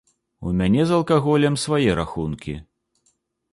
У 0.51 0.53
мяне 0.61 0.85
з 0.91 0.95
алкаголем 0.97 1.59
свае 1.65 1.91
рахункі. 2.01 2.53